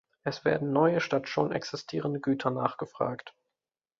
[0.23, 3.35] Es werden neue statt schon existierende Güter nachgefragt.